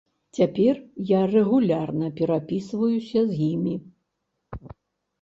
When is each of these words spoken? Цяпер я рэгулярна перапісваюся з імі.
Цяпер 0.37 0.79
я 1.09 1.19
рэгулярна 1.35 2.11
перапісваюся 2.21 3.19
з 3.37 3.53
імі. 3.53 3.79